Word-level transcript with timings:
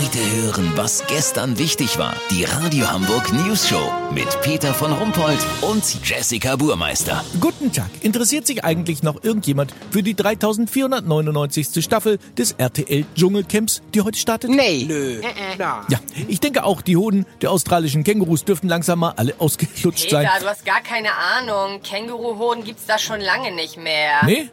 Heute 0.00 0.18
hören, 0.42 0.72
was 0.76 1.06
gestern 1.08 1.58
wichtig 1.58 1.98
war. 1.98 2.14
Die 2.30 2.44
Radio 2.44 2.90
Hamburg 2.90 3.30
News 3.34 3.68
Show 3.68 3.92
mit 4.14 4.40
Peter 4.40 4.72
von 4.72 4.92
Rumpold 4.92 5.38
und 5.60 5.84
Jessica 6.02 6.56
Burmeister. 6.56 7.22
Guten 7.38 7.70
Tag. 7.70 7.90
Interessiert 8.00 8.46
sich 8.46 8.64
eigentlich 8.64 9.02
noch 9.02 9.22
irgendjemand 9.22 9.74
für 9.90 10.02
die 10.02 10.14
3499. 10.14 11.84
Staffel 11.84 12.18
des 12.38 12.52
RTL 12.52 13.04
Dschungelcamps, 13.14 13.82
die 13.92 14.00
heute 14.00 14.18
startet? 14.18 14.50
Nee. 14.50 14.86
Nö. 14.88 15.20
Ja, 15.58 16.00
ich 16.28 16.40
denke 16.40 16.64
auch, 16.64 16.80
die 16.80 16.96
Hoden 16.96 17.26
der 17.42 17.50
australischen 17.50 18.02
Kängurus 18.02 18.44
dürften 18.44 18.68
langsam 18.68 19.00
mal 19.00 19.12
alle 19.16 19.34
ausgelutscht 19.38 20.08
sein. 20.08 20.26
Peter, 20.26 20.40
du 20.40 20.48
hast 20.48 20.64
gar 20.64 20.80
keine 20.80 21.10
Ahnung. 21.12 21.82
Känguruhoden 21.82 22.64
gibt's 22.64 22.86
da 22.86 22.98
schon 22.98 23.20
lange 23.20 23.52
nicht 23.52 23.76
mehr. 23.76 24.24
Nee? 24.24 24.48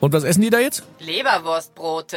Und 0.00 0.14
was 0.14 0.24
essen 0.24 0.40
die 0.40 0.50
da 0.50 0.58
jetzt? 0.58 0.82
Leberwurstbrote. 0.98 2.16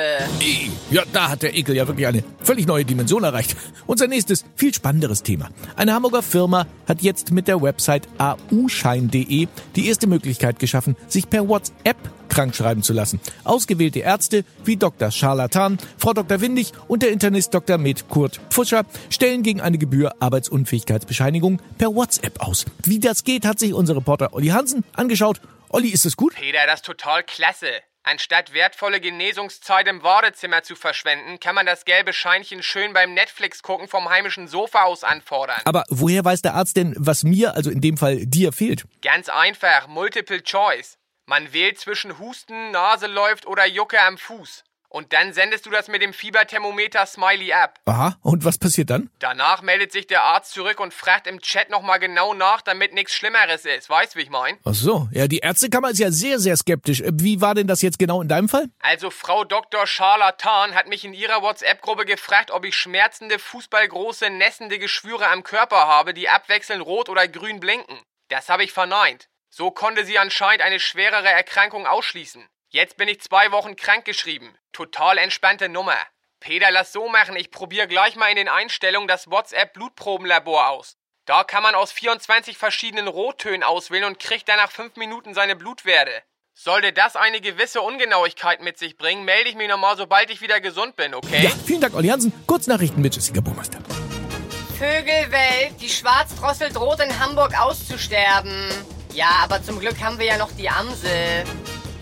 Ja, 0.89 1.03
da 1.11 1.29
hat 1.29 1.43
der 1.43 1.55
Ekel 1.55 1.75
ja 1.75 1.85
wirklich 1.87 2.07
eine 2.07 2.23
völlig 2.41 2.65
neue 2.65 2.85
Dimension 2.85 3.23
erreicht. 3.23 3.57
Unser 3.85 4.07
nächstes, 4.07 4.45
viel 4.55 4.73
spannenderes 4.73 5.21
Thema. 5.21 5.49
Eine 5.75 5.93
Hamburger 5.93 6.23
Firma 6.23 6.65
hat 6.87 7.01
jetzt 7.01 7.31
mit 7.31 7.47
der 7.49 7.61
Website 7.61 8.07
auschein.de 8.17 9.47
die 9.75 9.87
erste 9.87 10.07
Möglichkeit 10.07 10.59
geschaffen, 10.59 10.95
sich 11.07 11.29
per 11.29 11.47
WhatsApp 11.47 11.97
krankschreiben 12.29 12.81
zu 12.81 12.93
lassen. 12.93 13.19
Ausgewählte 13.43 13.99
Ärzte 13.99 14.43
wie 14.65 14.77
Dr. 14.77 15.11
Charlatan, 15.11 15.77
Frau 15.97 16.13
Dr. 16.13 16.41
Windig 16.41 16.71
und 16.87 17.03
der 17.03 17.11
Internist 17.11 17.53
Dr. 17.53 17.77
Med 17.77 18.09
Kurt 18.09 18.39
Pfuscher 18.49 18.85
stellen 19.09 19.43
gegen 19.43 19.61
eine 19.61 19.77
Gebühr 19.77 20.13
Arbeitsunfähigkeitsbescheinigung 20.19 21.61
per 21.77 21.93
WhatsApp 21.93 22.41
aus. 22.41 22.65
Wie 22.83 22.99
das 22.99 23.23
geht, 23.23 23.45
hat 23.45 23.59
sich 23.59 23.73
unser 23.73 23.95
Reporter 23.95 24.33
Olli 24.33 24.47
Hansen 24.47 24.83
angeschaut. 24.93 25.41
Olli, 25.73 25.89
ist 25.89 26.05
das 26.05 26.15
gut? 26.15 26.35
Peter, 26.35 26.67
das 26.67 26.81
ist 26.81 26.85
total 26.85 27.23
klasse. 27.23 27.81
Anstatt 28.03 28.53
wertvolle 28.53 29.01
Genesungszeit 29.01 29.87
im 29.87 30.03
Wartezimmer 30.03 30.61
zu 30.61 30.75
verschwenden, 30.75 31.39
kann 31.39 31.55
man 31.55 31.65
das 31.65 31.83
gelbe 31.83 32.13
Scheinchen 32.13 32.61
schön 32.61 32.93
beim 32.93 33.15
Netflix-Gucken 33.15 33.87
vom 33.87 34.07
heimischen 34.07 34.47
Sofa 34.47 34.83
aus 34.83 35.03
anfordern. 35.03 35.59
Aber 35.65 35.83
woher 35.89 36.23
weiß 36.23 36.43
der 36.43 36.53
Arzt 36.53 36.77
denn, 36.77 36.93
was 36.99 37.23
mir, 37.23 37.55
also 37.55 37.71
in 37.71 37.81
dem 37.81 37.97
Fall 37.97 38.23
dir, 38.27 38.51
fehlt? 38.51 38.83
Ganz 39.01 39.29
einfach, 39.29 39.87
Multiple 39.87 40.43
Choice. 40.43 40.99
Man 41.25 41.53
wählt 41.53 41.79
zwischen 41.79 42.19
Husten, 42.19 42.69
Nase 42.69 43.07
läuft 43.07 43.47
oder 43.47 43.65
Jucke 43.65 43.99
am 43.99 44.19
Fuß. 44.19 44.63
Und 44.93 45.11
dann 45.11 45.33
sendest 45.33 45.65
du 45.65 45.71
das 45.71 45.87
mit 45.87 46.03
dem 46.03 46.13
Fieberthermometer 46.13 47.07
Smiley 47.07 47.51
ab. 47.51 47.79
Aha, 47.85 48.15
und 48.21 48.45
was 48.45 48.59
passiert 48.59 48.91
dann? 48.91 49.09
Danach 49.17 49.63
meldet 49.63 49.91
sich 49.91 50.05
der 50.05 50.21
Arzt 50.21 50.51
zurück 50.51 50.79
und 50.79 50.93
fragt 50.93 51.25
im 51.25 51.41
Chat 51.41 51.71
nochmal 51.71 51.97
genau 51.97 52.35
nach, 52.35 52.61
damit 52.61 52.93
nichts 52.93 53.15
Schlimmeres 53.15 53.65
ist. 53.65 53.89
Weißt, 53.89 54.15
wie 54.15 54.21
ich 54.21 54.29
mein? 54.29 54.59
Ach 54.63 54.75
so, 54.75 55.09
ja, 55.11 55.27
die 55.27 55.39
Ärztekammer 55.39 55.89
ist 55.89 55.97
ja 55.97 56.11
sehr, 56.11 56.37
sehr 56.37 56.55
skeptisch. 56.55 57.01
Wie 57.11 57.41
war 57.41 57.55
denn 57.55 57.65
das 57.65 57.81
jetzt 57.81 57.97
genau 57.97 58.21
in 58.21 58.27
deinem 58.27 58.47
Fall? 58.47 58.67
Also 58.81 59.09
Frau 59.09 59.43
Dr. 59.43 59.87
Charlatan 59.87 60.75
hat 60.75 60.87
mich 60.87 61.03
in 61.03 61.15
ihrer 61.15 61.41
WhatsApp-Gruppe 61.41 62.05
gefragt, 62.05 62.51
ob 62.51 62.63
ich 62.63 62.75
schmerzende, 62.75 63.39
fußballgroße, 63.39 64.29
nässende 64.29 64.77
Geschwüre 64.77 65.27
am 65.27 65.41
Körper 65.41 65.87
habe, 65.87 66.13
die 66.13 66.29
abwechselnd 66.29 66.85
rot 66.85 67.09
oder 67.09 67.27
grün 67.27 67.59
blinken. 67.59 67.97
Das 68.27 68.47
habe 68.47 68.63
ich 68.63 68.71
verneint. 68.71 69.27
So 69.49 69.71
konnte 69.71 70.05
sie 70.05 70.19
anscheinend 70.19 70.61
eine 70.61 70.79
schwerere 70.79 71.29
Erkrankung 71.29 71.87
ausschließen. 71.87 72.47
Jetzt 72.75 72.97
bin 72.97 73.07
ich 73.07 73.21
zwei 73.21 73.51
Wochen 73.51 73.75
krankgeschrieben. 73.75 74.49
Total 74.71 75.19
entspannte 75.19 75.69
Nummer. 75.69 75.95
Peter, 76.39 76.71
lass 76.71 76.91
so 76.91 77.07
machen, 77.07 77.35
ich 77.35 77.51
probiere 77.51 77.87
gleich 77.87 78.15
mal 78.15 78.31
in 78.31 78.35
den 78.35 78.49
Einstellungen 78.49 79.07
das 79.07 79.29
WhatsApp-Blutprobenlabor 79.29 80.69
aus. 80.69 80.97
Da 81.25 81.43
kann 81.43 81.61
man 81.61 81.75
aus 81.75 81.91
24 81.91 82.57
verschiedenen 82.57 83.07
Rottönen 83.07 83.61
auswählen 83.61 84.05
und 84.05 84.17
kriegt 84.17 84.49
dann 84.49 84.57
nach 84.57 84.71
5 84.71 84.95
Minuten 84.95 85.35
seine 85.35 85.55
Blutwerte. 85.55 86.23
Sollte 86.55 86.93
das 86.93 87.15
eine 87.15 87.41
gewisse 87.41 87.79
Ungenauigkeit 87.79 88.63
mit 88.63 88.79
sich 88.79 88.97
bringen, 88.97 89.23
melde 89.23 89.51
ich 89.51 89.55
mich 89.55 89.69
nochmal, 89.69 89.95
sobald 89.95 90.31
ich 90.31 90.41
wieder 90.41 90.59
gesund 90.59 90.95
bin, 90.95 91.13
okay? 91.13 91.43
Ja, 91.43 91.51
vielen 91.51 91.81
Dank, 91.81 91.93
Olli 91.93 92.07
Hansen. 92.07 92.33
Kurznachrichten 92.47 93.03
mit 93.03 93.13
Jessica 93.13 93.39
Burmeister. 93.39 93.77
Vögelwelt, 94.79 95.79
die 95.79 95.89
Schwarzdrossel 95.89 96.73
droht 96.73 97.01
in 97.01 97.19
Hamburg 97.19 97.55
auszusterben. 97.55 98.67
Ja, 99.13 99.29
aber 99.43 99.61
zum 99.61 99.79
Glück 99.79 100.01
haben 100.01 100.17
wir 100.17 100.25
ja 100.25 100.37
noch 100.37 100.51
die 100.53 100.67
Amsel. 100.67 101.43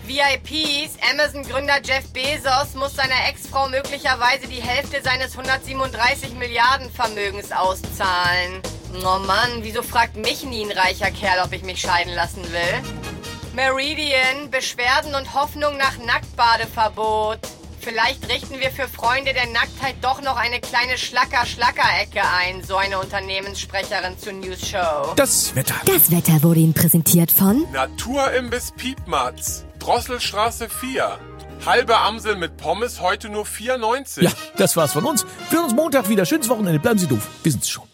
VIPs, 0.06 0.96
Amazon-Gründer 1.12 1.80
Jeff 1.84 2.08
Bezos 2.12 2.74
muss 2.74 2.96
seiner 2.96 3.28
Ex-Frau 3.28 3.68
möglicherweise 3.68 4.48
die 4.48 4.60
Hälfte 4.60 5.00
seines 5.02 5.36
137 5.38 6.34
Milliarden 6.34 6.90
Vermögens 6.90 7.52
auszahlen. 7.52 8.60
Oh 9.04 9.18
Mann, 9.20 9.60
wieso 9.62 9.82
fragt 9.82 10.16
mich 10.16 10.42
nie 10.42 10.64
ein 10.64 10.72
reicher 10.72 11.10
Kerl, 11.10 11.44
ob 11.44 11.52
ich 11.52 11.62
mich 11.62 11.80
scheiden 11.80 12.14
lassen 12.14 12.42
will? 12.52 12.82
Meridian, 13.54 14.50
Beschwerden 14.50 15.14
und 15.14 15.34
Hoffnung 15.34 15.76
nach 15.76 15.96
Nacktbadeverbot. 15.98 17.38
Vielleicht 17.80 18.28
richten 18.28 18.60
wir 18.60 18.70
für 18.70 18.88
Freunde 18.88 19.32
der 19.32 19.46
Nacktheit 19.46 19.96
doch 20.02 20.20
noch 20.20 20.36
eine 20.36 20.60
kleine 20.60 20.98
Schlacker-Schlacker-Ecke 20.98 22.22
ein, 22.22 22.62
so 22.62 22.76
eine 22.76 22.98
Unternehmenssprecherin 22.98 24.18
zur 24.18 24.34
News 24.34 24.68
Show. 24.68 25.12
Das 25.16 25.54
Wetter. 25.54 25.74
Das 25.86 26.10
Wetter 26.10 26.42
wurde 26.42 26.60
Ihnen 26.60 26.74
präsentiert 26.74 27.32
von 27.32 27.66
Naturimbiss 27.72 28.72
Piepmatz. 28.76 29.64
Drosselstraße 29.82 30.68
4. 30.68 31.18
Halbe 31.66 31.98
Amsel 31.98 32.36
mit 32.36 32.56
Pommes 32.56 33.00
heute 33.00 33.28
nur 33.28 33.44
4,90. 33.44 34.22
Ja, 34.22 34.30
das 34.56 34.76
war's 34.76 34.92
von 34.92 35.04
uns. 35.04 35.26
Hören 35.50 35.64
uns 35.64 35.74
Montag 35.74 36.08
wieder. 36.08 36.24
Schönes 36.24 36.48
Wochenende. 36.48 36.78
Bleiben 36.78 37.00
Sie 37.00 37.08
doof. 37.08 37.26
Wir 37.42 37.50
sind's 37.50 37.68
schon. 37.68 37.91